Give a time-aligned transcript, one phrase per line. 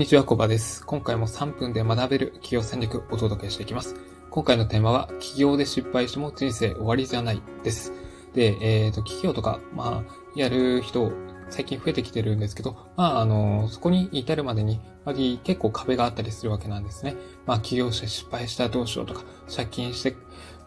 [0.00, 0.82] にちは、コバです。
[0.86, 3.96] 今回も3分で学べる企業戦略をお届けしていきます。
[4.30, 7.92] 今回のテーマは、企業で失敗しても人生終わりじゃないです。
[8.32, 11.12] で、えっ、ー、と、企業とか、まあ、やる人、
[11.50, 17.16] 最近増えてきてるんですけど、まあ、あの、そこに至るまでに、やり結構壁があったりするわけなんですね。
[17.44, 19.24] まあ、起業して失敗したらどうしようとか、
[19.54, 20.16] 借金して、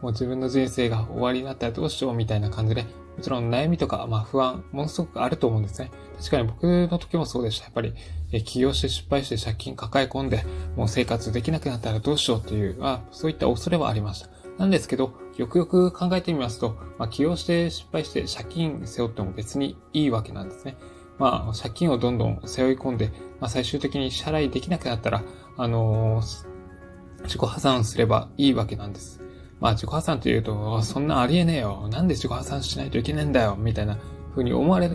[0.03, 2.89] もう自分の人生が終わりになったらどうしようみたいな感じで、も
[3.21, 5.91] ちろん悩みとか、まあ不安、ものすごくあると思うんですね。
[6.17, 7.65] 確かに僕の時もそうでした。
[7.65, 7.93] やっぱり、
[8.33, 10.43] え起業して失敗して借金抱え込んで、
[10.75, 14.29] もう生活できなくなったらどうしようっていう、まあそういった恐れはありました。
[14.57, 20.77] なんですけど、よくよく考えてみますと、まあ、起業して失敗して借金背負っても別にいいわけなんですね。
[21.17, 23.07] まあ、借金をどんどん背負い込んで、
[23.39, 25.23] まあ、最終的に支払いできなくなったら、
[25.57, 29.22] あのー、自己破産すればいいわけなんです。
[29.63, 31.87] まあ自己破産というと、そんなありえねえよ。
[31.89, 33.55] なんで自己破産しないといけねえんだよ。
[33.57, 33.97] みたいな
[34.31, 34.89] 風に思われ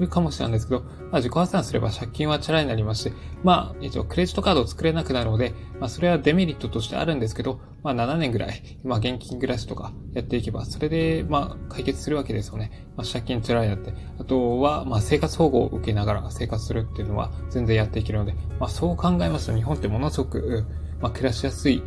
[0.00, 3.12] るかもしれないんですけど、まあ自己破産すれば借金はチャラになりまして、
[3.44, 12.88] まあ一応クレジットカードを作れなくなるので、まあそれはデメリットとしてあるんですけど、まあ7年ぐらい、まあ現金暮らしとかやっていけば、それでまあ解決するわけですよね。
[12.96, 20.66] まあ借金チャラになって、あとはまあ生活保護を受けながら生活するっていうのは全然やっていけるので、まあそう考えますと日本ってものすごく、
[21.00, 21.82] まあ暮らしやすい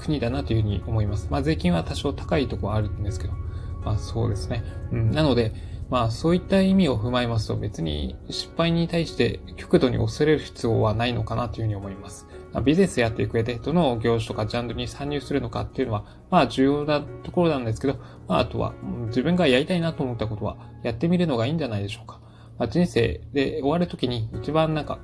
[0.00, 1.28] 国だなというふうに思います。
[1.30, 3.34] まあ、税金は多少高いところはあるんですけど、
[3.84, 4.62] まあ、そうですね。
[4.92, 5.52] うん、なので、
[5.90, 12.28] まあ、そういった意味を踏まえますと、別に失敗に対して極度に恐れる必要はないのかなというふうに思います。
[12.52, 17.94] まあ、ビジネスやっていく上で、どの業種とかジャンルに参入するのかっていうのは、まあ、重要なところなんですけど、
[18.28, 18.74] まあ、あとは、
[19.06, 22.20] 自分がやりたいなと思ったことは、やってみるのがいいんじゃないでしょうか。
[22.58, 25.00] まあ、人生で終わるときに一番なんか、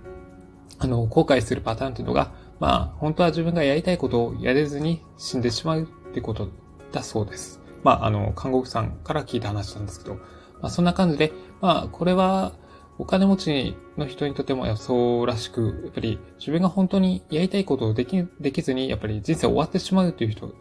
[0.79, 6.49] あの、後悔するパターンっていうのが、まあ、本当は自分がやりたいことをやれずに死んでしまうってこと
[6.93, 7.61] だそうです。
[7.83, 10.21] まあ、あの、看護婦さんから聞いた話なんですけど、ま
[10.63, 12.53] あ、そんな感じで、まあ、これは、
[12.99, 20.55] お金持ちの人にとってもそうらしく、やっぱり自分が本当にやりたいことをでき、できずに、やっぱり人生終わってしまうという人、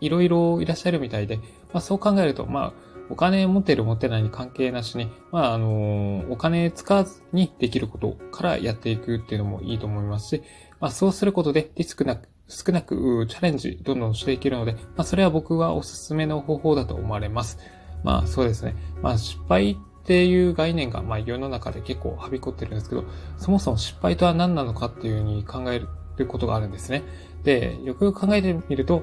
[0.00, 1.42] いろいろいらっしゃるみたいで、ま
[1.74, 2.72] あそう考えると、まあ、
[3.08, 10.42] お金持ってる持てないに関係なしに、まあ、あの、お金使わずにできることからやっていくっていうのもいいと思いますし、
[10.80, 17.58] まあ、そうすることでリスクなく、少なくチャレンジどんどんしていけるので、まあ、それは僕はおすすめの方法だと思われます。
[18.04, 18.74] まあ、そうですね。
[19.02, 23.04] まあ、失敗っていう概念が、まあ、世の中で結構はびこってるんですけど、
[23.38, 25.80] そもそも失敗とは何なのかっていうふうに考え
[26.16, 27.02] ることがあるんですね。
[27.42, 29.02] で、よくよく考えてみると、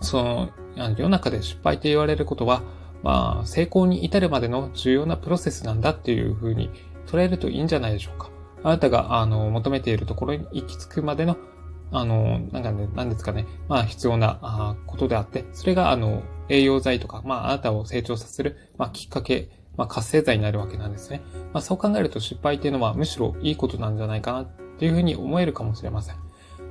[0.00, 2.62] その、世の中で失敗って言われることは、
[3.02, 6.70] まあ、成功に至るまでの重要なプロセスなんだっていうふうに
[7.06, 8.30] 捉えるといいんじゃないでしょうか。
[8.62, 11.36] あなたが、あの、求めているところに行き着くまでの、
[11.90, 21.22] あの、なんかね、なんですかね、まあ、必要なあことであって、それが、あの、栄養剤とか、まあ、あなたを成長させる、まあ、きっかけ、まあ、活性剤になるわけなんですね。
[21.52, 24.46] まあ、そう考えると失敗っていうのは、むしろいいことなんじゃないかなっ
[24.78, 26.16] ていうふうに思えるかもしれません。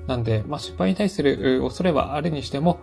[0.07, 2.79] なんで、まあ、失敗に対する恐れはあるにしても、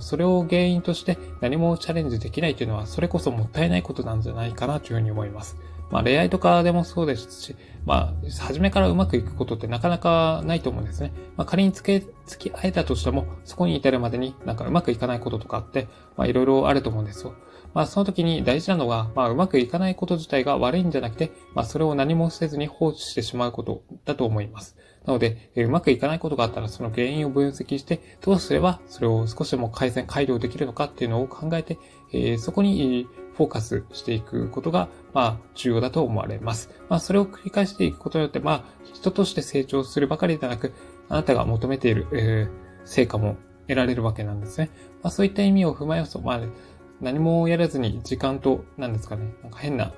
[0.00, 5.56] それを原因として何もチャレンジできないというのは、それこそもったいないことなんじゃないかなというふうに思います。
[5.90, 11.12] まあ、恋愛とかでもそうですし、まあ、初めからうまくいくことってなかなかないと思うんですね。
[11.36, 17.34] まあ、仮に付け、付き合えたとしても、そこに至るまでになんかうまくいかないこととかって、まあ、いろいろあると思うんですよ。
[17.74, 24.76] まあ、その時に大事なのは、まあ、うまくいかないこと自体が悪いんじゃなくて、まあ、それを何もせずに放置してしまうことだと思います。
[25.04, 31.78] なので、えうまくいかないことがあったら、その原因を分析して、どうすればそれを少しでも改善、改良できるのかっていうのを考えて、
[32.12, 33.06] えそこに
[33.36, 36.70] フォーカスしていくことが、まあ、重要だと思われます。
[36.88, 40.72] まあ、それを繰り返していくことによって、まあ、人として成長するばかりではなく、
[41.08, 42.48] あなたが求めている、えー、
[42.84, 44.70] 成果も得られるわけなんですね。
[45.02, 46.40] まあ、そういった意味を踏まえますと、まあ、
[47.00, 49.92] 何もやらずに時間と、何ですかね、なんか変な、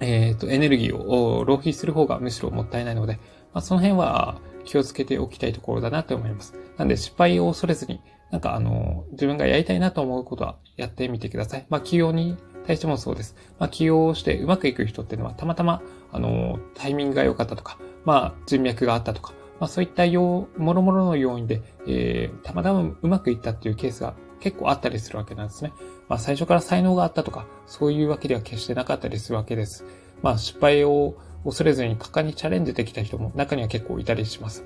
[0.00, 3.14] えっ、ー、と、エネルギーを浪費する方がむしろもったいないので、
[3.52, 6.54] まあ、その辺は気をつけておきたいところだなと思います。
[6.76, 8.00] なんで失敗を恐れずに、
[8.30, 11.66] なんかあの、自分がやりたいなと思うことはやってみてください。
[11.68, 13.36] まあ、企業に対してもそうです。
[13.58, 15.82] まあ、起用してうまくいく人っていうのは、たまたま、
[16.12, 25.72] あの、タイミングが良かったとか、まあ、人脈があったとか、まあ、そういった要、もろもろの要因で、えー、たまたまうまくいったっていうケースが結構あったりするわけなんですね。
[26.08, 29.84] まあ、最初から才能があったとか、そういうわけでは決してなかったりするわけです。
[30.22, 31.14] まあ、失敗を
[31.44, 34.64] 恐れずに果敢にチャレンジできた人も中には結構いたりします。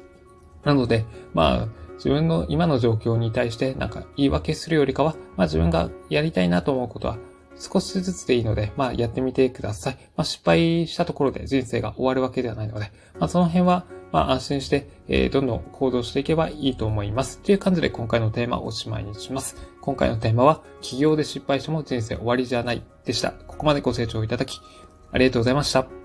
[0.64, 1.04] なので、
[1.34, 7.18] まあ、自分の今の状況に対してなんか言い訳するよりかは、まあ自分がやりたいなと思うことは
[7.56, 9.94] 少しずつでいいので、まあやってみてください。
[10.16, 17.38] まあ失敗したところで人生が終わるわけではないので、まあその辺は、まあ安心して、えー、どんどん行動していけばいいと思います。
[17.38, 19.56] という感じで今回のテーマをおしまいにします。
[19.80, 23.32] 今回のテーマは、起業で失敗しても人生終わりじゃないでした。
[23.32, 24.60] ここまでご清聴いただき、
[25.12, 26.03] ありがとうございました。